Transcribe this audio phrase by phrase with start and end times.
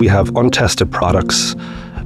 [0.00, 1.54] we have untested products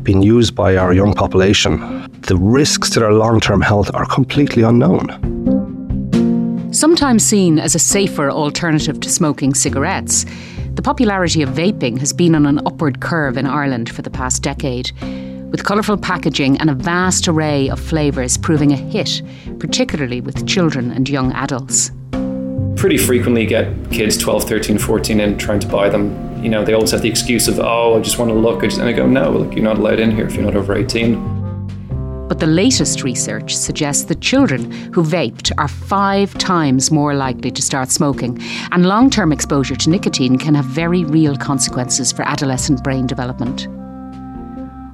[0.03, 2.11] being used by our young population.
[2.23, 5.09] The risks to their long term health are completely unknown.
[6.73, 10.27] Sometimes seen as a safer alternative to smoking cigarettes,
[10.75, 14.43] the popularity of vaping has been on an upward curve in Ireland for the past
[14.43, 14.91] decade,
[15.53, 19.23] with colourful packaging and a vast array of flavours proving a hit,
[19.61, 21.93] particularly with children and young adults.
[22.75, 26.34] Pretty frequently get kids 12, 13, 14 in trying to buy them.
[26.45, 28.63] You know, they always have the excuse of, oh, I just want to look.
[28.63, 32.29] And I go, no, look, you're not allowed in here if you're not over 18.
[32.29, 37.63] But the latest research suggests that children who vaped are five times more likely to
[37.63, 38.39] start smoking,
[38.73, 43.67] and long term exposure to nicotine can have very real consequences for adolescent brain development.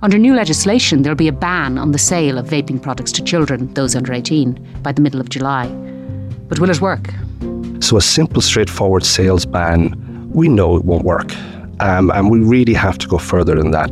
[0.02, 3.74] Under new legislation, there'll be a ban on the sale of vaping products to children,
[3.74, 5.66] those under 18, by the middle of July.
[6.48, 7.12] But will it work?
[7.80, 11.34] So, a simple, straightforward sales ban, we know it won't work.
[11.80, 13.90] Um, and we really have to go further than that.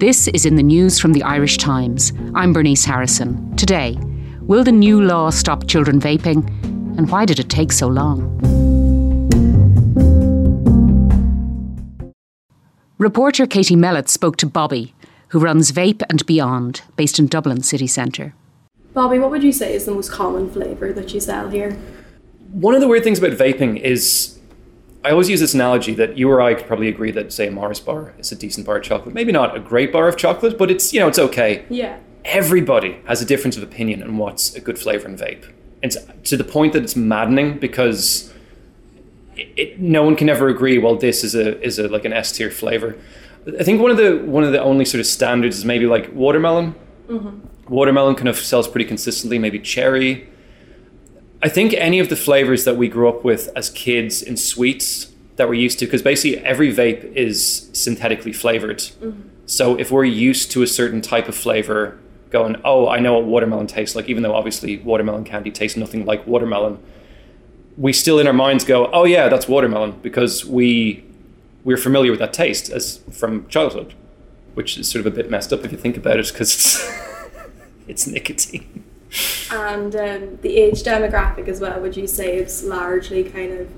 [0.00, 2.12] This is in the news from the Irish Times.
[2.34, 3.54] I'm Bernice Harrison.
[3.56, 3.98] Today,
[4.40, 6.48] will the new law stop children vaping?
[6.96, 8.38] And why did it take so long?
[12.98, 14.94] Reporter Katie Mellett spoke to Bobby,
[15.28, 18.34] who runs Vape and Beyond, based in Dublin city centre.
[18.92, 21.78] Bobby, what would you say is the most common flavour that you sell here?
[22.52, 24.39] One of the weird things about vaping is
[25.02, 27.50] I always use this analogy that you or I could probably agree that, say, a
[27.50, 29.14] Mars bar is a decent bar of chocolate.
[29.14, 31.64] Maybe not a great bar of chocolate, but it's you know it's okay.
[31.70, 31.98] Yeah.
[32.24, 35.50] Everybody has a difference of opinion on what's a good flavor in vape,
[35.82, 38.30] and to the point that it's maddening because
[39.36, 40.76] it, it, no one can ever agree.
[40.76, 42.98] Well, this is a is a like an S tier flavor.
[43.58, 46.12] I think one of the one of the only sort of standards is maybe like
[46.12, 46.74] watermelon.
[47.08, 47.72] Mm-hmm.
[47.72, 49.38] Watermelon kind of sells pretty consistently.
[49.38, 50.28] Maybe cherry
[51.42, 55.10] I think any of the flavors that we grew up with as kids in sweets
[55.36, 58.78] that we're used to, because basically every vape is synthetically flavored.
[58.78, 59.28] Mm-hmm.
[59.46, 63.24] So if we're used to a certain type of flavor, going, oh, I know what
[63.24, 66.78] watermelon tastes like, even though obviously watermelon candy tastes nothing like watermelon,
[67.76, 71.04] we still in our minds go, oh yeah, that's watermelon because we
[71.64, 73.94] we're familiar with that taste as from childhood,
[74.54, 77.00] which is sort of a bit messed up if you think about it because it's
[77.88, 78.84] it's nicotine
[79.50, 81.80] and um, the age demographic as well.
[81.80, 83.68] Would you say it's largely kind of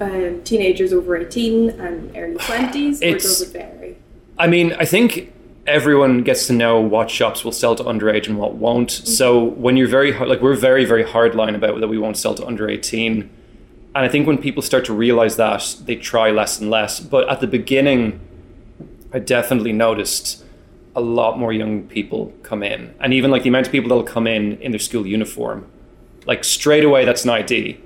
[0.00, 3.96] um, teenagers over eighteen and early twenties, or does it vary?
[4.38, 5.32] I mean, I think
[5.66, 8.90] everyone gets to know what shops will sell to underage and what won't.
[8.90, 9.06] Mm-hmm.
[9.06, 12.34] So when you're very like we're very very hard line about that we won't sell
[12.36, 13.30] to under eighteen.
[13.94, 17.00] And I think when people start to realize that, they try less and less.
[17.00, 18.20] But at the beginning,
[19.12, 20.44] I definitely noticed
[20.98, 24.04] a lot more young people come in, and even like the amount of people that'll
[24.04, 25.64] come in in their school uniform,
[26.26, 27.80] like straight away, that's an ID.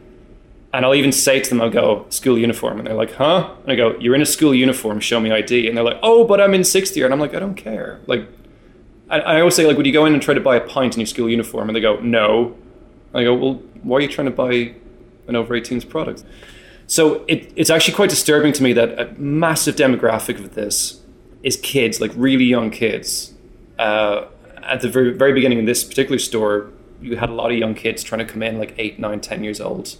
[0.72, 2.78] And I'll even say to them, I'll go, school uniform.
[2.78, 3.54] And they're like, huh?
[3.62, 5.68] And I go, you're in a school uniform, show me ID.
[5.68, 7.04] And they're like, oh, but I'm in sixth year.
[7.04, 8.00] And I'm like, I don't care.
[8.06, 8.26] Like,
[9.10, 10.94] I, I always say, like, would you go in and try to buy a pint
[10.94, 11.68] in your school uniform?
[11.68, 12.56] And they go, no.
[13.12, 14.74] And I go, well, why are you trying to buy
[15.28, 16.24] an over 18s product?
[16.86, 21.01] So it, it's actually quite disturbing to me that a massive demographic of this
[21.42, 23.32] is kids, like really young kids.
[23.78, 24.26] Uh,
[24.62, 26.70] at the very, very beginning in this particular store,
[27.00, 29.42] you had a lot of young kids trying to come in, like eight, nine, ten
[29.42, 29.96] years old,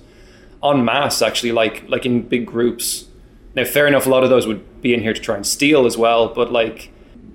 [0.63, 3.07] en masse, actually, like like in big groups.
[3.55, 5.85] Now, fair enough, a lot of those would be in here to try and steal
[5.85, 6.91] as well, but like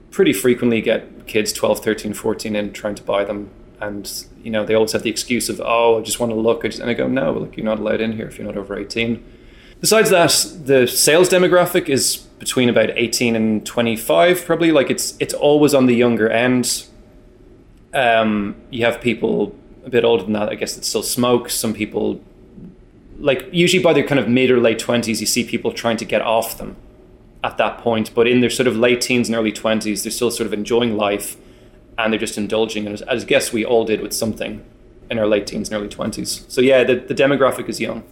[0.10, 3.52] pretty frequently get kids 12, 13, 14 in trying to buy them.
[3.80, 6.64] And, you know, they always have the excuse of, oh, I just want to look.
[6.64, 9.24] and I go, no, like, you're not allowed in here if you're not over 18.
[9.80, 14.72] Besides that, the sales demographic is between about 18 and 25 probably.
[14.72, 16.86] Like it's it's always on the younger end.
[17.94, 19.56] Um, you have people
[19.86, 21.50] a bit older than that i guess that still smoke.
[21.50, 22.22] Some people
[23.20, 26.06] like usually by their kind of mid or late 20s you see people trying to
[26.06, 26.76] get off them
[27.44, 28.14] at that point.
[28.14, 30.98] But in their sort of late teens and early 20s they're still sort of enjoying
[30.98, 31.38] life
[31.98, 34.64] and they're just indulging and as, I guess we all did with something
[35.10, 38.04] in our late teens and early 20s so yeah the, the demographic is young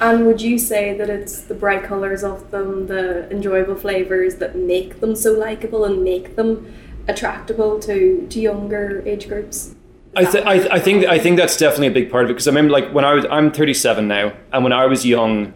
[0.00, 4.56] and would you say that it's the bright colours of them, the enjoyable flavours that
[4.56, 6.72] make them so likable and make them
[7.06, 9.74] attractable to, to younger age groups?
[10.16, 12.34] I, th- I, th- I think I think that's definitely a big part of it
[12.34, 15.54] because I remember like when I was I'm 37 now and when I was young,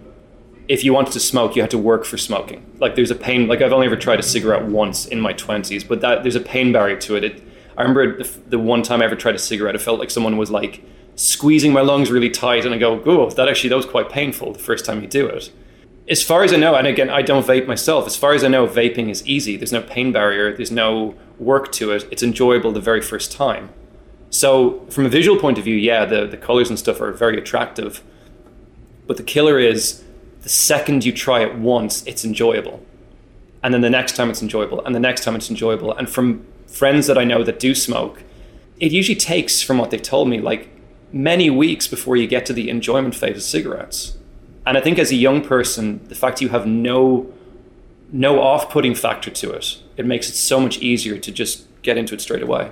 [0.69, 2.64] if you wanted to smoke, you had to work for smoking.
[2.79, 3.49] Like there's a pain.
[3.49, 6.40] Like I've only ever tried a cigarette once in my 20s, but that there's a
[6.40, 7.25] pain barrier to it.
[7.25, 7.43] it
[7.76, 10.37] I remember the, the one time I ever tried a cigarette, it felt like someone
[10.37, 10.85] was like
[11.16, 14.52] squeezing my lungs really tight, and I go, "Oh, that actually that was quite painful
[14.52, 15.50] the first time you do it."
[16.08, 18.06] As far as I know, and again, I don't vape myself.
[18.06, 19.56] As far as I know, vaping is easy.
[19.56, 20.55] There's no pain barrier.
[20.55, 22.06] There's no work to it.
[22.11, 23.70] It's enjoyable the very first time.
[24.31, 27.38] So, from a visual point of view, yeah, the the colors and stuff are very
[27.38, 28.02] attractive.
[29.06, 30.02] But the killer is
[30.43, 32.81] the second you try it once, it's enjoyable.
[33.62, 35.90] and then the next time it's enjoyable, and the next time it's enjoyable.
[35.96, 38.22] And from friends that I know that do smoke,
[38.78, 40.69] it usually takes, from what they've told me, like
[41.14, 44.19] many weeks before you get to the enjoyment phase of cigarettes.
[44.66, 47.32] And I think as a young person, the fact you have no
[48.12, 52.14] no off-putting factor to it, it makes it so much easier to just get into
[52.14, 52.70] it straight away.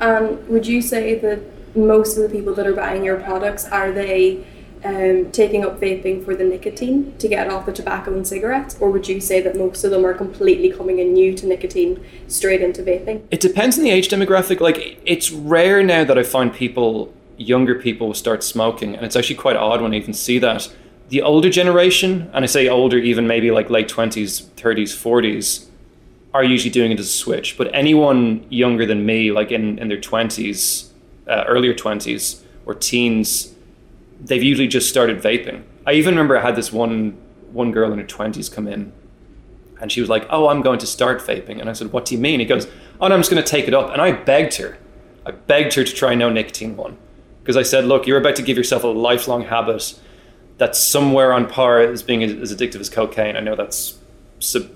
[0.00, 1.40] And would you say that
[1.76, 4.44] most of the people that are buying your products are they
[4.84, 8.90] um, taking up vaping for the nicotine to get off the tobacco and cigarettes, or
[8.90, 12.62] would you say that most of them are completely coming in new to nicotine straight
[12.62, 13.22] into vaping?
[13.30, 14.60] It depends on the age demographic.
[14.60, 19.36] Like, it's rare now that I find people, younger people, start smoking, and it's actually
[19.36, 20.72] quite odd when I even see that.
[21.08, 25.68] The older generation, and I say older, even maybe like late 20s, 30s, 40s,
[26.32, 27.58] are usually doing it as a switch.
[27.58, 30.88] But anyone younger than me, like in, in their 20s,
[31.28, 33.54] uh, earlier 20s, or teens,
[34.20, 35.62] they've usually just started vaping.
[35.86, 37.18] I even remember I had this one
[37.50, 38.92] one girl in her twenties come in,
[39.80, 42.14] and she was like, "Oh, I'm going to start vaping," and I said, "What do
[42.14, 42.66] you mean?" He goes,
[43.00, 44.78] "Oh, no, I'm just going to take it up," and I begged her,
[45.26, 46.96] I begged her to try no nicotine one,
[47.42, 49.94] because I said, "Look, you're about to give yourself a lifelong habit
[50.58, 53.98] that's somewhere on par as being as addictive as cocaine." I know that's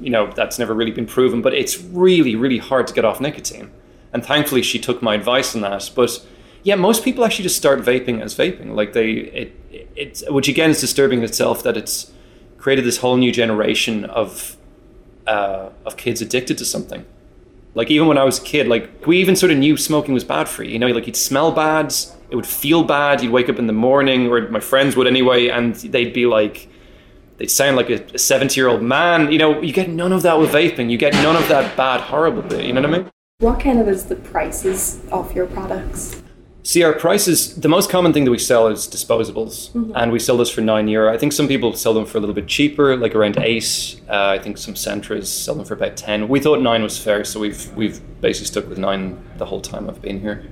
[0.00, 3.20] you know that's never really been proven, but it's really really hard to get off
[3.20, 3.70] nicotine,
[4.12, 6.24] and thankfully she took my advice on that, but
[6.66, 8.74] yeah, most people actually just start vaping as vaping.
[8.74, 12.10] Like they, it, it, it's which again is disturbing in itself that it's
[12.58, 14.56] created this whole new generation of
[15.28, 17.06] uh, of kids addicted to something.
[17.76, 20.24] Like even when I was a kid, like we even sort of knew smoking was
[20.24, 20.72] bad for you.
[20.72, 21.94] You know, like you'd smell bad,
[22.30, 23.22] it would feel bad.
[23.22, 26.68] You'd wake up in the morning, or my friends would anyway, and they'd be like,
[27.38, 29.32] they'd sound like a seventy-year-old man.
[29.32, 30.90] You know, you get none of that with vaping.
[30.90, 32.64] You get none of that bad, horrible bit.
[32.64, 33.10] You know what I mean?
[33.38, 36.22] What kind of is the prices of your products?
[36.66, 39.92] See, our prices, the most common thing that we sell is disposables, mm-hmm.
[39.94, 41.14] and we sell this for nine euro.
[41.14, 44.00] I think some people sell them for a little bit cheaper, like around eight.
[44.08, 46.26] Uh, I think some Centras sell them for about 10.
[46.26, 49.88] We thought nine was fair, so we've, we've basically stuck with nine the whole time
[49.88, 50.44] I've been here.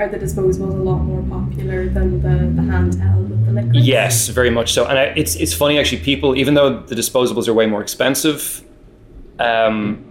[0.00, 3.76] Are the disposables a lot more popular than the, the handheld with the liquid?
[3.76, 4.86] Yes, very much so.
[4.86, 8.64] And I, it's, it's funny actually, people, even though the disposables are way more expensive,
[9.38, 10.02] um,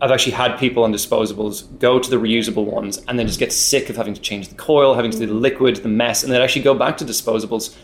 [0.00, 3.52] I've actually had people on disposables go to the reusable ones and then just get
[3.52, 6.32] sick of having to change the coil, having to do the liquid, the mess, and
[6.32, 7.76] then actually go back to disposables.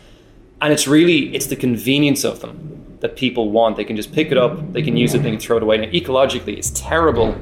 [0.60, 3.76] And it's really it's the convenience of them that people want.
[3.76, 5.78] They can just pick it up, they can use it, they can throw it away.
[5.78, 7.36] Now, ecologically, it's terrible.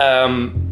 [0.00, 0.67] Um,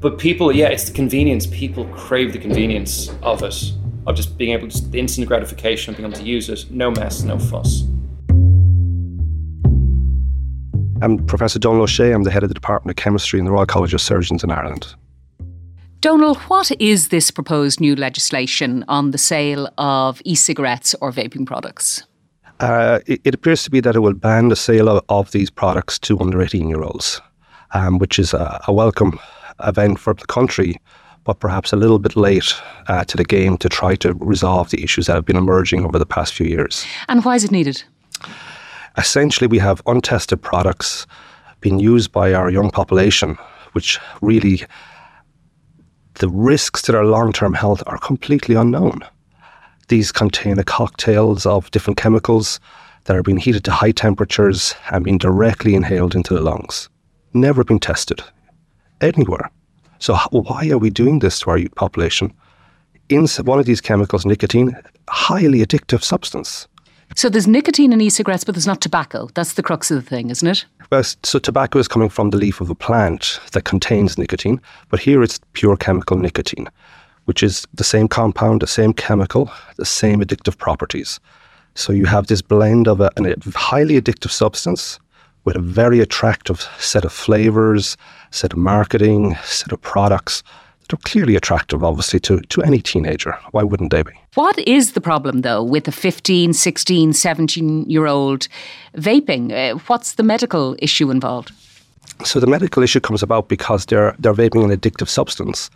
[0.00, 1.46] but people, yeah, it's the convenience.
[1.46, 3.72] People crave the convenience of it,
[4.06, 6.90] of just being able to, the instant gratification of being able to use it, no
[6.90, 7.82] mess, no fuss.
[11.02, 12.12] I'm Professor Donal O'Shea.
[12.12, 14.50] I'm the head of the Department of Chemistry in the Royal College of Surgeons in
[14.50, 14.94] Ireland.
[16.00, 21.46] Donal, what is this proposed new legislation on the sale of e cigarettes or vaping
[21.46, 22.04] products?
[22.58, 25.50] Uh, it, it, appears to be that it will ban the sale of, of these
[25.50, 27.20] products to under 18 year olds,
[27.72, 29.18] um, which is a, a, welcome
[29.64, 30.80] event for the country,
[31.24, 32.54] but perhaps a little bit late
[32.88, 35.98] uh, to the game to try to resolve the issues that have been emerging over
[35.98, 36.86] the past few years.
[37.08, 37.82] And why is it needed?
[38.96, 41.06] essentially we have untested products
[41.60, 43.36] being used by our young population,
[43.72, 44.62] which really
[46.14, 49.00] the risks to their long term health are completely unknown.
[49.88, 52.60] These contain a cocktails of different chemicals
[53.04, 56.88] that are being heated to high temperatures and being directly inhaled into the lungs.
[57.32, 58.22] Never been tested
[59.00, 59.50] anywhere.
[59.98, 62.32] So, why are we doing this to our youth population?
[63.08, 64.76] In one of these chemicals, nicotine,
[65.08, 66.68] highly addictive substance.
[67.16, 69.28] So there's nicotine in e-cigarettes, but there's not tobacco.
[69.34, 70.64] That's the crux of the thing, isn't it?
[70.90, 75.00] Well, so tobacco is coming from the leaf of a plant that contains nicotine, but
[75.00, 76.68] here it's pure chemical nicotine,
[77.24, 81.18] which is the same compound, the same chemical, the same addictive properties.
[81.74, 84.99] So you have this blend of a, a highly addictive substance
[85.44, 87.96] with a very attractive set of flavors,
[88.30, 90.42] set of marketing, set of products
[90.80, 93.36] that are clearly attractive, obviously, to, to any teenager.
[93.52, 94.12] Why wouldn't they be?
[94.34, 98.48] What is the problem, though, with a 15, 16, 17 year old
[98.96, 99.52] vaping?
[99.52, 101.52] Uh, what's the medical issue involved?
[102.24, 105.70] So the medical issue comes about because they're, they're vaping an addictive substance,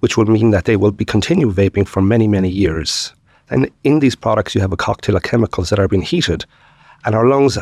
[0.00, 3.12] which will mean that they will be continue vaping for many, many years.
[3.50, 6.44] And in these products, you have a cocktail of chemicals that are being heated,
[7.04, 7.58] and our lungs,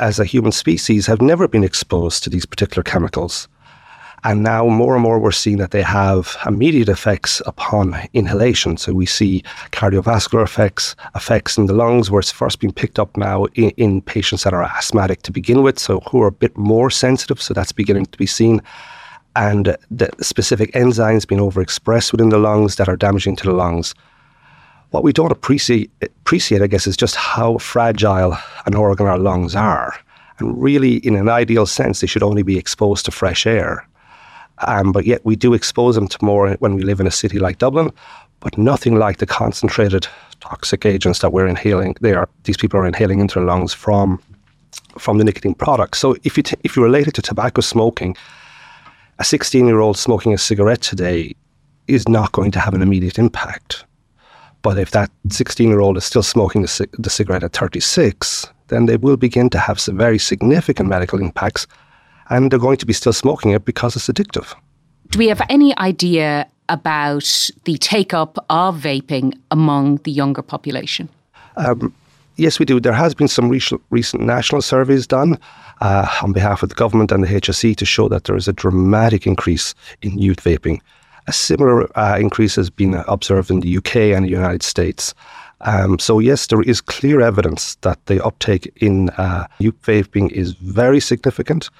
[0.00, 3.48] as a human species, have never been exposed to these particular chemicals.
[4.26, 8.78] And now more and more we're seeing that they have immediate effects upon inhalation.
[8.78, 9.42] So we see
[9.72, 14.00] cardiovascular effects, effects in the lungs, where it's first being picked up now in, in
[14.00, 17.42] patients that are asthmatic to begin with, so who are a bit more sensitive.
[17.42, 18.62] So that's beginning to be seen
[19.36, 23.94] and the specific enzymes being overexpressed within the lungs that are damaging to the lungs.
[24.94, 29.56] What we don't appreciate, appreciate, I guess, is just how fragile an organ our lungs
[29.56, 29.92] are
[30.38, 33.88] And really, in an ideal sense, they should only be exposed to fresh air.
[34.68, 37.40] Um, but yet, we do expose them to more when we live in a city
[37.40, 37.90] like Dublin,
[38.38, 40.06] but nothing like the concentrated
[40.38, 41.96] toxic agents that we're inhaling.
[42.00, 44.22] They are these people are inhaling into their lungs from
[44.96, 45.98] from the nicotine products.
[45.98, 48.16] So if you t- if you relate it to tobacco smoking,
[49.18, 51.34] a 16 year old smoking a cigarette today
[51.88, 53.86] is not going to have an immediate impact.
[54.64, 58.46] But if that 16 year old is still smoking the, c- the cigarette at 36,
[58.68, 61.66] then they will begin to have some very significant medical impacts
[62.30, 64.54] and they're going to be still smoking it because it's addictive.
[65.10, 71.10] Do we have any idea about the take up of vaping among the younger population?
[71.58, 71.94] Um,
[72.36, 72.80] yes, we do.
[72.80, 75.38] There has been some recent, recent national surveys done
[75.82, 78.52] uh, on behalf of the government and the HSE to show that there is a
[78.54, 80.80] dramatic increase in youth vaping.
[81.26, 85.14] A similar uh, increase has been observed in the UK and the United States.
[85.62, 90.52] Um, so yes, there is clear evidence that the uptake in uh, youth vaping is
[90.52, 91.70] very significant,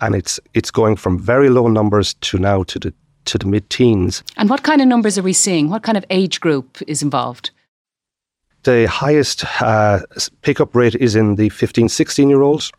[0.00, 2.92] and it's it's going from very low numbers to now to the
[3.26, 4.24] to the mid-teens.
[4.36, 5.68] And what kind of numbers are we seeing?
[5.68, 7.50] What kind of age group is involved?
[8.64, 10.00] The highest uh,
[10.42, 12.72] pickup rate is in the 15, 16 year olds,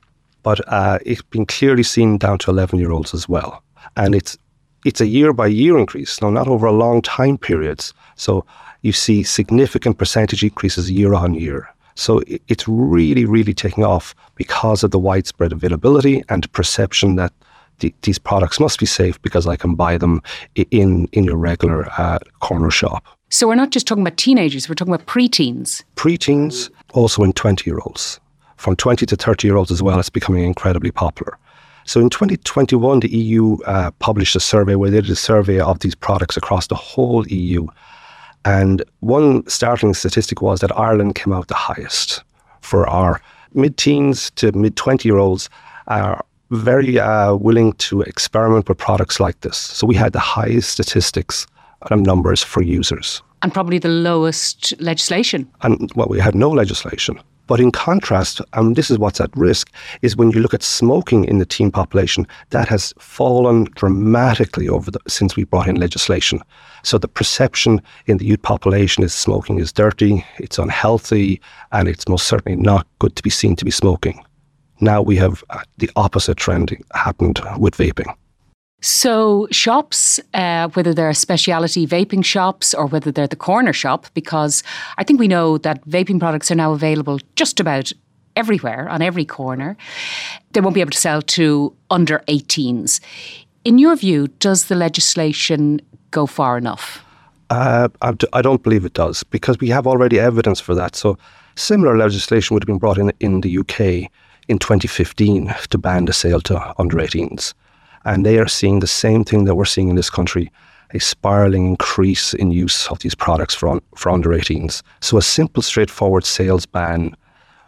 [0.43, 3.63] but uh, it's been clearly seen down to 11 year olds as well.
[3.95, 4.38] And it's
[4.86, 7.93] it's a year by year increase, now not over a long time periods.
[8.15, 8.45] So
[8.81, 11.69] you see significant percentage increases year on year.
[11.95, 17.33] So it's really, really taking off because of the widespread availability and perception that
[17.79, 20.21] the, these products must be safe because I can buy them
[20.55, 23.03] in in your regular uh, corner shop.
[23.29, 25.83] So we're not just talking about teenagers; we're talking about preteens.
[25.95, 28.19] Preteens, also in twenty-year-olds,
[28.57, 30.00] from twenty to thirty-year-olds as well.
[30.00, 31.38] It's becoming incredibly popular.
[31.89, 35.79] So in 2021, the EU uh, published a survey where they did a survey of
[35.79, 37.65] these products across the whole EU.
[38.46, 42.24] And one startling statistic was that Ireland came out the highest
[42.62, 43.19] for our
[43.55, 45.50] mid teens to mid 20 year olds
[45.88, 49.58] are very uh, willing to experiment with products like this.
[49.58, 51.48] So we had the highest statistics
[51.89, 53.24] and numbers for users.
[53.41, 55.50] And probably the lowest legislation.
[55.63, 57.19] And well, we had no legislation.
[57.50, 61.25] But in contrast, and this is what's at risk, is when you look at smoking
[61.25, 66.41] in the teen population, that has fallen dramatically over the, since we brought in legislation.
[66.84, 71.41] So the perception in the youth population is smoking is dirty, it's unhealthy,
[71.72, 74.24] and it's most certainly not good to be seen to be smoking.
[74.79, 78.13] Now we have uh, the opposite trend happened with vaping.
[78.81, 84.63] So, shops, uh, whether they're specialty vaping shops or whether they're the corner shop, because
[84.98, 87.91] I think we know that vaping products are now available just about
[88.38, 89.75] everywhere, on every corner,
[90.53, 93.01] they won't be able to sell to under 18s.
[93.65, 95.81] In your view, does the legislation
[96.12, 97.03] go far enough?
[97.50, 100.95] Uh, I don't believe it does because we have already evidence for that.
[100.95, 101.17] So,
[101.55, 104.09] similar legislation would have been brought in in the UK
[104.48, 107.53] in 2015 to ban the sale to under 18s.
[108.06, 110.51] And they are seeing the same thing that we're seeing in this country
[110.94, 114.82] a spiraling increase in use of these products for, for under 18s.
[115.01, 117.15] So, a simple, straightforward sales ban,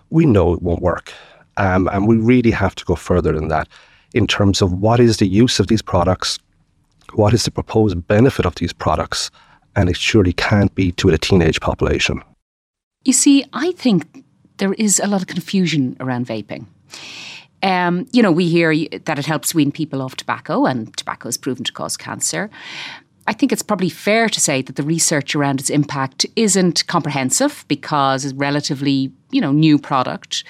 [0.10, 1.14] we know it won't work.
[1.58, 3.68] Um, and we really have to go further than that
[4.14, 6.40] in terms of what is the use of these products,
[7.14, 9.30] what is the proposed benefit of these products,
[9.76, 12.22] and it surely can't be to a teenage population.
[13.04, 14.24] You see, I think
[14.58, 16.66] there is a lot of confusion around vaping.
[17.64, 18.74] Um, you know, we hear
[19.06, 22.50] that it helps wean people off tobacco, and tobacco is proven to cause cancer.
[23.28, 27.66] I think it's probably fair to say that the research around its impact isn't comprehensive
[27.68, 30.44] because it's relatively, you know, new product.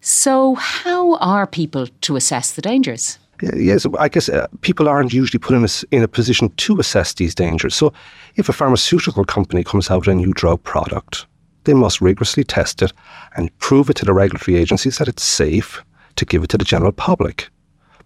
[0.00, 3.18] So, how are people to assess the dangers?
[3.54, 7.14] Yes, I guess uh, people aren't usually put in a, in a position to assess
[7.14, 7.76] these dangers.
[7.76, 7.92] So,
[8.34, 11.26] if a pharmaceutical company comes out with a new drug product,
[11.64, 12.92] they must rigorously test it
[13.36, 15.84] and prove it to the regulatory agencies that it's safe
[16.18, 17.48] to give it to the general public.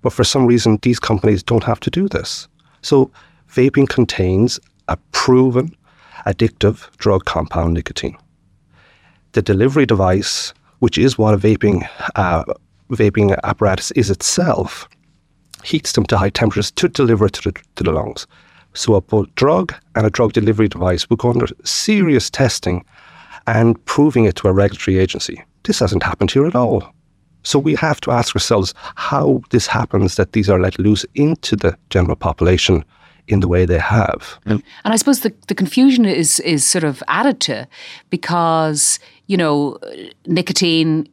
[0.02, 2.48] But for some reason, these companies don't have to do this.
[2.82, 3.10] So
[3.50, 5.76] vaping contains a proven
[6.26, 8.16] addictive drug compound nicotine.
[9.32, 12.44] The delivery device, which is what a vaping uh,
[12.90, 14.88] vaping apparatus is itself,
[15.64, 18.26] heats them to high temperatures to deliver it to the, to the lungs.
[18.74, 22.84] So a drug and a drug delivery device will go under serious testing
[23.46, 25.42] and proving it to a regulatory agency.
[25.64, 26.92] This hasn't happened here at all.
[27.42, 31.56] So we have to ask ourselves how this happens that these are let loose into
[31.56, 32.84] the general population
[33.28, 34.38] in the way they have.
[34.46, 37.66] And I suppose the, the confusion is is sort of added to
[38.10, 39.78] because, you know,
[40.26, 41.08] nicotine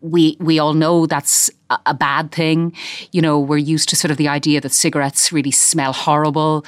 [0.00, 1.50] we we all know that's
[1.86, 2.74] a, bad thing.
[3.12, 6.64] You know, we're used to sort of the idea that cigarettes really smell horrible.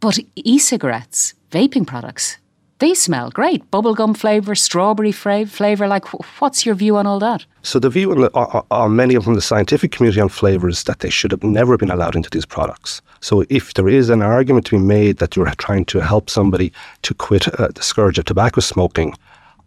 [0.00, 2.36] But e-cigarettes, vaping products,
[2.78, 3.70] they smell great.
[3.70, 5.88] Bubblegum flavour, strawberry flavour.
[5.88, 6.06] Like,
[6.40, 7.44] what's your view on all that?
[7.62, 10.84] So, the view on, on, on many of them, the scientific community on flavour is
[10.84, 13.00] that they should have never been allowed into these products.
[13.20, 16.72] So, if there is an argument to be made that you're trying to help somebody
[17.02, 19.14] to quit uh, the scourge of tobacco smoking,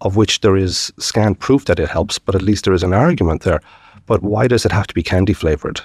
[0.01, 2.93] of which there is scant proof that it helps, but at least there is an
[2.93, 3.61] argument there.
[4.05, 5.81] But why does it have to be candy flavoured?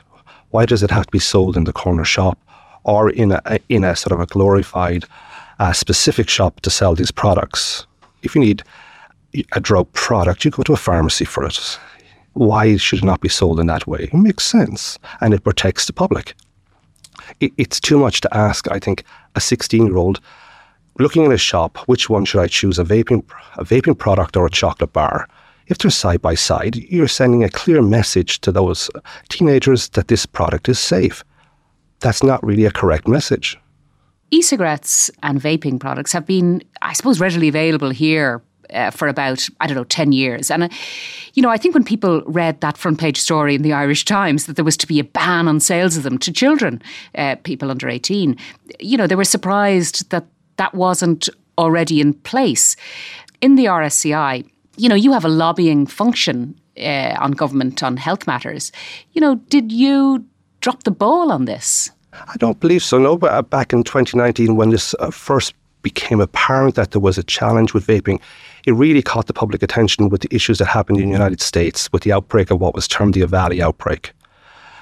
[0.51, 2.39] Why does it have to be sold in the corner shop
[2.85, 5.05] or in a, in a sort of a glorified
[5.59, 7.87] a specific shop to sell these products.
[8.23, 8.63] If you need
[9.53, 11.79] a drug product, you go to a pharmacy for it.
[12.35, 14.01] Why should it not be sold in that way?
[14.13, 16.35] It makes sense and it protects the public.
[17.41, 20.21] it's too much to ask, I think, a 16 year old
[20.99, 23.25] looking in a shop, which one should I choose, a vaping,
[23.57, 25.29] a vaping product or a chocolate bar?
[25.67, 28.91] If they're side by side, you're sending a clear message to those
[29.29, 31.25] teenagers that this product is safe.
[32.01, 33.59] That's not really a correct message.
[34.35, 39.69] E-cigarettes and vaping products have been, I suppose, readily available here uh, for about, I
[39.69, 40.51] don't know, 10 years.
[40.51, 40.69] And, uh,
[41.35, 44.47] you know, I think when people read that front page story in the Irish Times
[44.47, 46.83] that there was to be a ban on sales of them to children,
[47.15, 48.37] uh, people under 18,
[48.81, 50.27] you know, they were surprised that
[50.57, 52.75] that wasn't already in place.
[53.41, 58.27] In the RSCI, you know, you have a lobbying function uh, on government on health
[58.27, 58.73] matters.
[59.13, 60.25] You know, did you
[60.61, 61.91] drop the ball on this?
[62.29, 62.99] I don't believe so.
[62.99, 67.19] No, but uh, back in 2019, when this uh, first became apparent that there was
[67.19, 68.21] a challenge with vaping,
[68.67, 71.93] it really caught the public attention with the issues that happened in the United States
[71.93, 74.13] with the outbreak of what was termed the EVALI outbreak.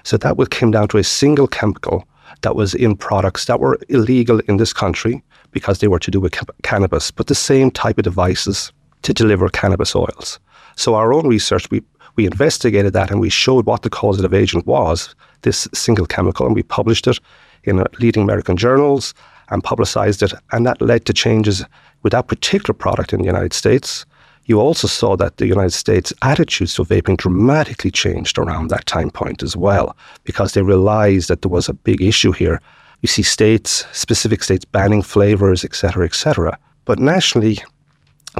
[0.04, 2.06] So that came down to a single chemical
[2.42, 6.20] that was in products that were illegal in this country because they were to do
[6.20, 8.72] with cannabis, but the same type of devices
[9.02, 10.38] to deliver cannabis oils.
[10.76, 11.82] So our own research, we
[12.16, 16.54] we investigated that and we showed what the causative agent was, this single chemical, and
[16.54, 17.18] we published it
[17.64, 19.14] in uh, leading American journals
[19.50, 20.32] and publicized it.
[20.52, 21.64] And that led to changes
[22.02, 24.04] with that particular product in the United States.
[24.46, 29.10] You also saw that the United States attitudes to vaping dramatically changed around that time
[29.10, 32.60] point as well, because they realized that there was a big issue here.
[33.02, 36.58] You see states, specific states banning flavors, etc., etc.
[36.84, 37.58] But nationally,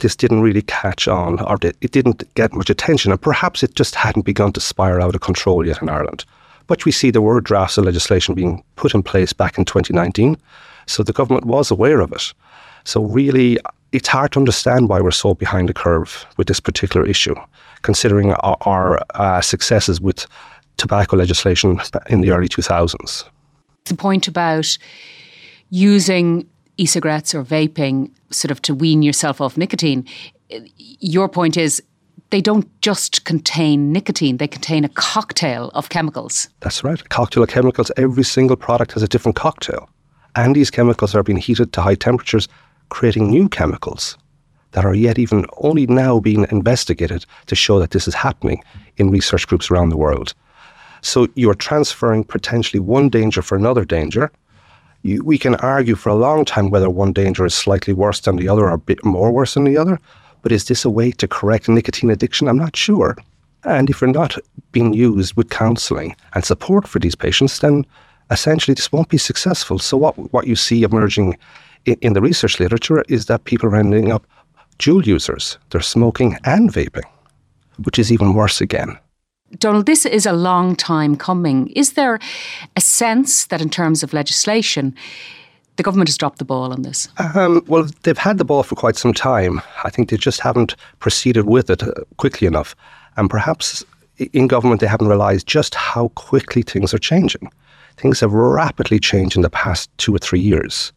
[0.01, 3.95] this didn't really catch on or it didn't get much attention and perhaps it just
[3.95, 6.25] hadn't begun to spiral out of control yet in Ireland.
[6.67, 10.37] But we see there were drafts of legislation being put in place back in 2019,
[10.87, 12.33] so the government was aware of it.
[12.85, 13.59] So really,
[13.93, 17.35] it's hard to understand why we're so behind the curve with this particular issue,
[17.83, 20.27] considering our, our uh, successes with
[20.79, 23.25] tobacco legislation in the early 2000s.
[23.85, 24.79] The point about
[25.71, 30.07] using e-cigarettes or vaping sort of to wean yourself off nicotine
[30.77, 31.83] your point is
[32.31, 36.49] they don't just contain nicotine, they contain a cocktail of chemicals.
[36.61, 37.01] That's right.
[37.01, 37.93] A cocktail of chemicals.
[37.97, 39.89] Every single product has a different cocktail.
[40.35, 42.49] And these chemicals are being heated to high temperatures,
[42.89, 44.17] creating new chemicals
[44.71, 48.65] that are yet even only now being investigated to show that this is happening
[48.97, 50.33] in research groups around the world.
[51.03, 54.33] So you're transferring potentially one danger for another danger,
[55.03, 58.37] you, we can argue for a long time whether one danger is slightly worse than
[58.37, 59.99] the other or a bit more worse than the other.
[60.43, 62.49] But is this a way to correct nicotine addiction?
[62.49, 63.17] I'm not sure.
[63.65, 64.39] And if you're not
[64.73, 67.87] being used with counselling and support for these patients, then
[68.31, 69.79] essentially this won't be successful.
[69.79, 71.37] So what what you see emerging
[71.85, 74.27] in, in the research literature is that people are ending up
[74.79, 75.59] dual users.
[75.71, 77.09] They're smoking and vaping,
[77.85, 78.99] which is even worse again.
[79.59, 81.69] Donal, this is a long time coming.
[81.69, 82.19] Is there
[82.77, 84.95] a sense that, in terms of legislation,
[85.77, 87.09] the government has dropped the ball on this?
[87.35, 89.61] Um, well, they've had the ball for quite some time.
[89.85, 92.75] I think they just haven't proceeded with it uh, quickly enough.
[93.17, 93.85] And perhaps
[94.33, 97.51] in government, they haven't realised just how quickly things are changing.
[97.97, 100.93] Things have rapidly changed in the past two or three years.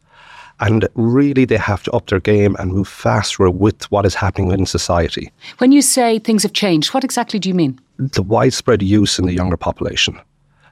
[0.60, 4.50] And really, they have to up their game and move faster with what is happening
[4.52, 5.30] in society.
[5.58, 7.78] When you say things have changed, what exactly do you mean?
[7.98, 10.20] The widespread use in the younger population.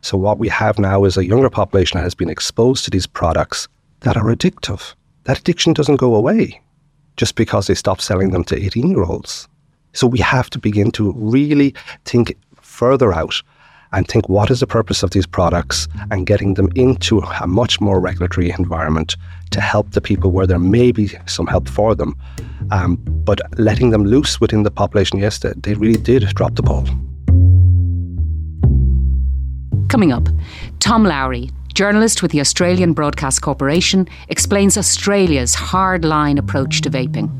[0.02, 3.06] So, what we have now is a younger population that has been exposed to these
[3.06, 3.66] products
[4.00, 4.94] that are addictive.
[5.24, 6.60] That addiction doesn't go away
[7.16, 9.48] just because they stop selling them to 18 year olds.
[9.94, 13.42] So, we have to begin to really think further out
[13.94, 17.80] and think what is the purpose of these products and getting them into a much
[17.80, 19.16] more regulatory environment
[19.52, 22.14] to help the people where there may be some help for them.
[22.70, 26.62] Um, but letting them loose within the population, yes, they, they really did drop the
[26.62, 26.86] ball.
[29.94, 30.28] Coming up,
[30.80, 37.30] Tom Lowrey, journalist with the Australian Broadcast Corporation, explains Australia's hard-line approach to vaping.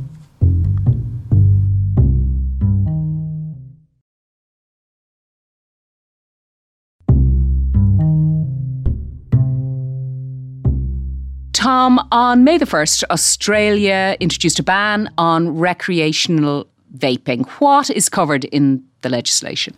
[11.53, 17.49] Tom, on May the 1st, Australia introduced a ban on recreational vaping.
[17.59, 19.77] What is covered in the legislation?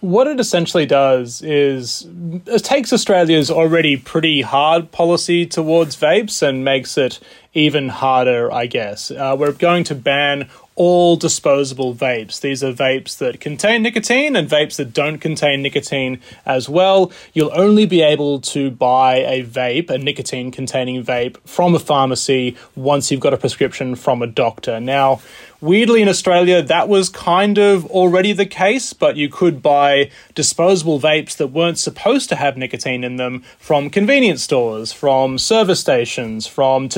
[0.00, 2.08] What it essentially does is
[2.46, 7.20] it takes Australia's already pretty hard policy towards vapes and makes it
[7.52, 9.10] even harder, I guess.
[9.10, 12.40] Uh, we're going to ban all disposable vapes.
[12.40, 17.12] These are vapes that contain nicotine and vapes that don't contain nicotine as well.
[17.34, 22.56] You'll only be able to buy a vape, a nicotine containing vape, from a pharmacy
[22.76, 24.80] once you've got a prescription from a doctor.
[24.80, 25.20] Now,
[25.62, 30.98] Weirdly, in Australia, that was kind of already the case, but you could buy disposable
[30.98, 36.46] vapes that weren't supposed to have nicotine in them from convenience stores, from service stations,
[36.46, 36.88] from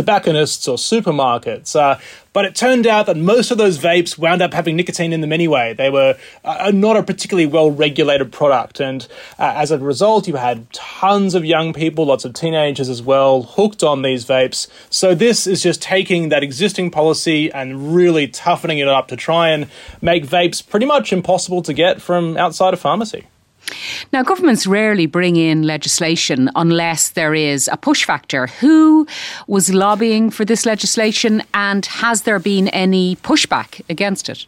[0.42, 1.76] tobacconists or supermarkets.
[1.76, 1.98] Uh,
[2.32, 5.32] but it turned out that most of those vapes wound up having nicotine in them
[5.32, 5.74] anyway.
[5.74, 8.80] They were uh, not a particularly well regulated product.
[8.80, 9.06] And
[9.38, 13.42] uh, as a result, you had tons of young people, lots of teenagers as well,
[13.42, 14.66] hooked on these vapes.
[14.88, 19.50] So this is just taking that existing policy and really toughening it up to try
[19.50, 19.68] and
[20.00, 23.26] make vapes pretty much impossible to get from outside a pharmacy.
[24.12, 28.46] Now, governments rarely bring in legislation unless there is a push factor.
[28.46, 29.06] Who
[29.46, 34.46] was lobbying for this legislation and has there been any pushback against it?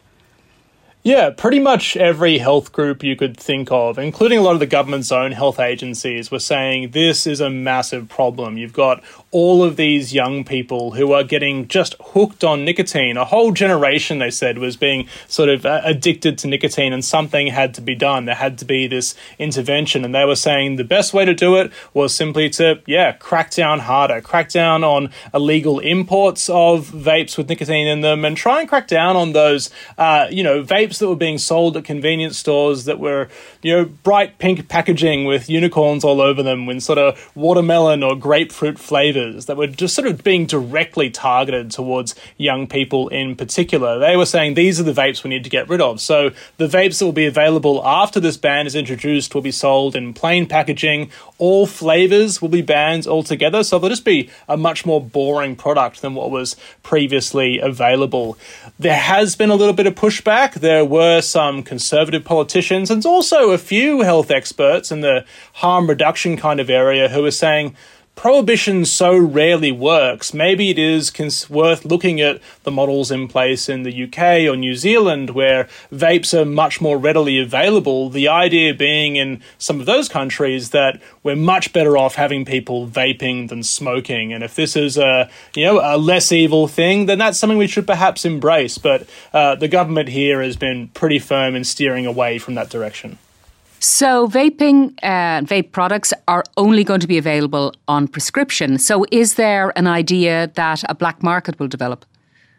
[1.07, 4.65] Yeah, pretty much every health group you could think of, including a lot of the
[4.65, 8.57] government's own health agencies, were saying this is a massive problem.
[8.57, 13.19] You've got all of these young people who are getting just hooked on nicotine.
[13.19, 17.49] A whole generation, they said, was being sort of uh, addicted to nicotine, and something
[17.49, 18.25] had to be done.
[18.25, 21.57] There had to be this intervention, and they were saying the best way to do
[21.57, 27.37] it was simply to, yeah, crack down harder, crack down on illegal imports of vapes
[27.37, 30.94] with nicotine in them, and try and crack down on those, uh, you know, vapes
[30.99, 33.29] that were being sold at convenience stores that were,
[33.65, 38.15] you know, bright pink packaging with unicorns all over them, with sort of watermelon or
[38.15, 43.99] grapefruit flavors that were just sort of being directly targeted towards young people in particular.
[43.99, 45.99] They were saying these are the vapes we need to get rid of.
[46.03, 49.97] So the vapes that will be available after this ban is introduced will be sold
[49.97, 51.11] in plain packaging.
[51.39, 53.65] All flavors will be banned altogether.
[53.65, 58.37] So they'll just be a much more boring product than what was previously available.
[58.79, 60.53] There has been a little bit of pushback.
[60.53, 66.37] There were some conservative politicians and also a few health experts in the harm reduction
[66.37, 67.77] kind of area who are saying,
[68.15, 73.69] prohibition so rarely works, maybe it is cons- worth looking at the models in place
[73.69, 78.09] in the UK or New Zealand where vapes are much more readily available.
[78.09, 82.87] The idea being in some of those countries that we're much better off having people
[82.87, 84.33] vaping than smoking.
[84.33, 87.67] And if this is a, you know, a less evil thing, then that's something we
[87.67, 88.79] should perhaps embrace.
[88.79, 93.19] But uh, the government here has been pretty firm in steering away from that direction.
[93.85, 98.79] So, vaping, uh, vape products are only going to be available on prescription.
[98.79, 102.07] So, is there an idea that a black market will develop?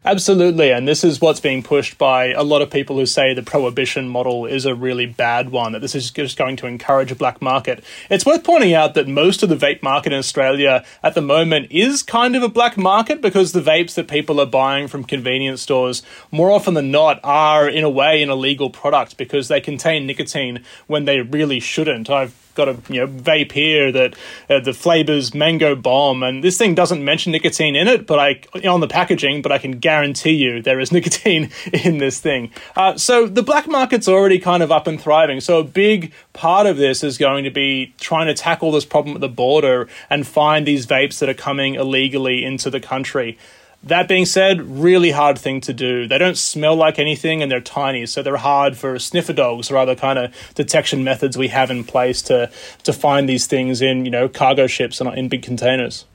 [0.08, 3.42] Absolutely, and this is what's being pushed by a lot of people who say the
[3.42, 7.16] prohibition model is a really bad one, that this is just going to encourage a
[7.16, 7.84] black market.
[8.08, 11.72] It's worth pointing out that most of the vape market in Australia at the moment
[11.72, 15.64] is kind of a black market because the vapes that people are buying from convenience
[15.64, 20.06] stores more often than not are in a way an illegal product because they contain
[20.06, 22.12] nicotine when they really shouldn't.
[22.12, 24.16] I've got a you know vape here that
[24.50, 28.68] uh, the flavors mango bomb, and this thing doesn't mention nicotine in it, but I
[28.68, 32.52] on the packaging, but I can guarantee you there is nicotine in this thing.
[32.76, 35.40] Uh, so the black market's already kind of up and thriving.
[35.42, 39.16] So a big part of this is going to be trying to tackle this problem
[39.16, 43.38] at the border and find these vapes that are coming illegally into the country.
[43.84, 46.08] That being said, really hard thing to do.
[46.08, 49.78] They don't smell like anything and they're tiny, so they're hard for sniffer dogs or
[49.78, 52.50] other kind of detection methods we have in place to
[52.84, 56.06] to find these things in, you know, cargo ships and in big containers.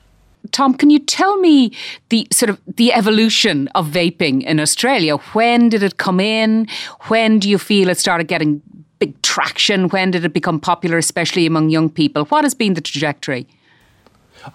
[0.51, 1.71] Tom, can you tell me
[2.09, 5.17] the sort of the evolution of vaping in Australia?
[5.33, 6.67] When did it come in?
[7.07, 8.61] When do you feel it started getting
[8.99, 9.89] big traction?
[9.89, 12.25] When did it become popular, especially among young people?
[12.25, 13.47] What has been the trajectory?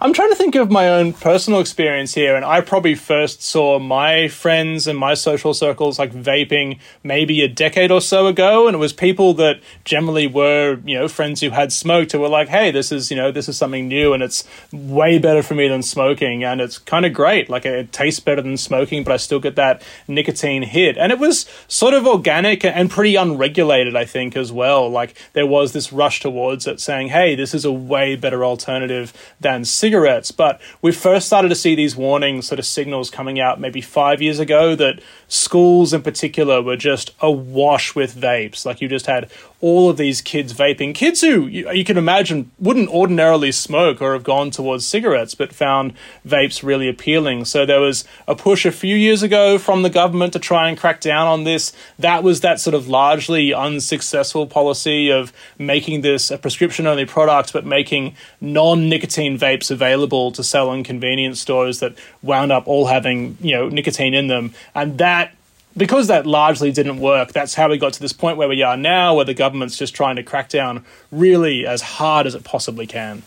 [0.01, 3.79] I'm trying to think of my own personal experience here, and I probably first saw
[3.79, 8.75] my friends and my social circles like vaping maybe a decade or so ago, and
[8.75, 12.49] it was people that generally were, you know, friends who had smoked who were like,
[12.49, 15.69] "Hey, this is, you know, this is something new, and it's way better for me
[15.69, 17.49] than smoking, and it's kind of great.
[17.49, 21.19] Like it tastes better than smoking, but I still get that nicotine hit." And it
[21.19, 24.89] was sort of organic and pretty unregulated, I think, as well.
[24.89, 29.13] Like there was this rush towards it, saying, "Hey, this is a way better alternative
[29.39, 30.31] than." Cigarettes.
[30.31, 34.21] But we first started to see these warning sort of signals coming out maybe five
[34.21, 38.65] years ago that schools in particular were just awash with vapes.
[38.65, 42.51] Like you just had all of these kids vaping, kids who you, you, can imagine
[42.59, 45.93] wouldn't ordinarily smoke or have gone towards cigarettes, but found
[46.25, 47.43] vapes really appealing.
[47.43, 50.77] So there was a push a few years ago from the government to try and
[50.77, 51.73] crack down on this.
[51.97, 57.51] That was that sort of largely unsuccessful policy of making this a prescription only product,
[57.51, 62.87] but making non nicotine vapes available to sell in convenience stores that wound up all
[62.87, 64.53] having, you know, nicotine in them.
[64.75, 65.33] And that
[65.75, 68.75] because that largely didn't work, that's how we got to this point where we are
[68.75, 72.87] now, where the government's just trying to crack down really as hard as it possibly
[72.87, 73.21] can.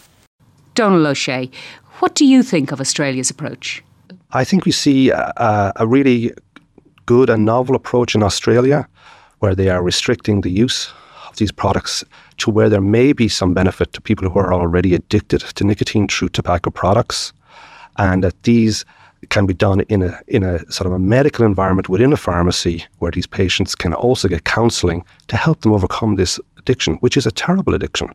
[0.74, 1.48] Donal O'Shea,
[2.00, 3.82] what do you think of Australia's approach?
[4.32, 6.32] I think we see a, a really
[7.06, 8.88] good and novel approach in Australia
[9.38, 10.92] where they are restricting the use
[11.30, 12.04] of these products
[12.38, 16.08] to where there may be some benefit to people who are already addicted to nicotine
[16.08, 17.32] through tobacco products,
[17.96, 18.84] and that these
[19.28, 22.84] can be done in a in a sort of a medical environment within a pharmacy
[22.98, 27.26] where these patients can also get counselling to help them overcome this addiction, which is
[27.26, 28.08] a terrible addiction,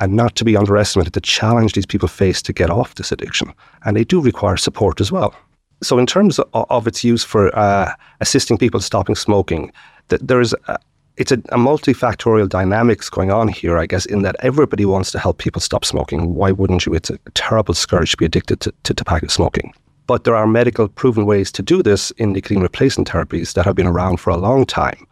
[0.00, 3.52] and not to be underestimated the challenge these people face to get off this addiction,
[3.84, 5.34] and they do require support as well.
[5.82, 9.72] So, in terms of, of its use for uh, assisting people stopping smoking,
[10.08, 10.78] that there is a,
[11.16, 15.18] it's a, a, multifactorial dynamics going on here, I guess, in that everybody wants to
[15.18, 16.34] help people stop smoking.
[16.34, 16.94] Why wouldn't you?
[16.94, 19.74] It's a terrible scourge to be addicted to, to tobacco smoking.
[20.06, 23.76] But there are medical proven ways to do this in nicotine replacement therapies that have
[23.76, 25.06] been around for a long time.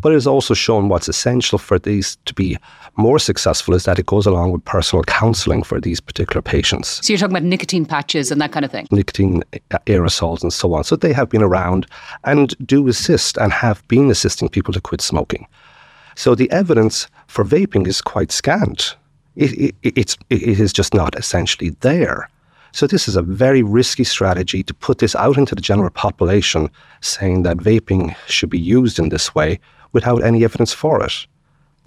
[0.00, 2.58] But it has also shown what's essential for these to be
[2.96, 7.04] more successful is that it goes along with personal counselling for these particular patients.
[7.04, 8.86] So you're talking about nicotine patches and that kind of thing?
[8.90, 10.84] Nicotine uh, aerosols and so on.
[10.84, 11.86] So they have been around
[12.24, 15.46] and do assist and have been assisting people to quit smoking.
[16.14, 18.96] So the evidence for vaping is quite scant.
[19.36, 22.30] It, it, it's, it is just not essentially there.
[22.72, 26.70] So this is a very risky strategy to put this out into the general population,
[27.00, 29.60] saying that vaping should be used in this way
[29.96, 31.16] without any evidence for it.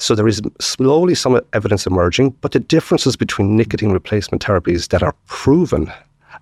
[0.06, 5.04] So there is slowly some evidence emerging, but the differences between nicotine replacement therapies that
[5.04, 5.92] are proven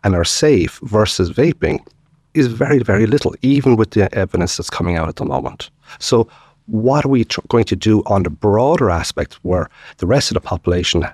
[0.04, 1.78] and are safe versus vaping
[2.34, 5.70] is very, very little, even with the evidence that's coming out at the moment.
[6.00, 6.28] So
[6.68, 10.36] what are we tr- going to do on the broader aspect where the rest of
[10.36, 11.08] the population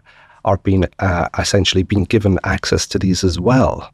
[0.46, 3.90] are being uh, essentially being given access to these as well.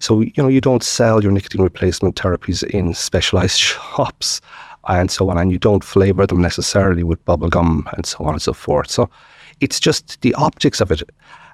[0.00, 4.40] So you know you don't sell your nicotine replacement therapies in specialized shops
[4.88, 8.42] and so on, and you don't flavor them necessarily with bubblegum and so on and
[8.42, 8.90] so forth.
[8.90, 9.08] So
[9.60, 11.02] it's just the optics of it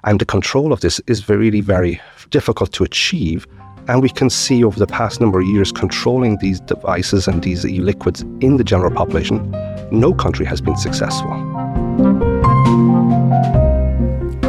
[0.03, 3.47] and the control of this is really very difficult to achieve.
[3.87, 7.65] And we can see over the past number of years controlling these devices and these
[7.65, 9.51] e-liquids in the general population,
[9.91, 11.29] no country has been successful.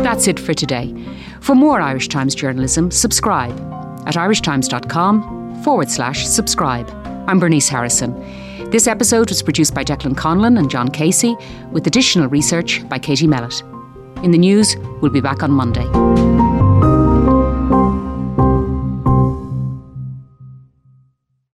[0.02, 0.94] That's it for today.
[1.40, 3.58] For more Irish Times journalism, subscribe
[4.06, 6.88] at irishtimes.com forward slash subscribe.
[7.28, 8.12] I'm Bernice Harrison.
[8.72, 11.36] This episode was produced by Declan Conlon and John Casey,
[11.72, 13.60] with additional research by Katie Mellett.
[14.24, 15.84] In the news, we'll be back on Monday.